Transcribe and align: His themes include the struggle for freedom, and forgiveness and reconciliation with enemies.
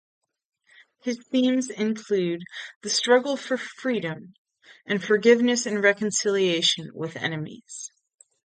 His 1.03 1.19
themes 1.27 1.69
include 1.69 2.41
the 2.81 2.89
struggle 2.89 3.37
for 3.37 3.55
freedom, 3.55 4.33
and 4.87 5.03
forgiveness 5.03 5.67
and 5.67 5.83
reconciliation 5.83 6.89
with 6.95 7.15
enemies. 7.17 7.91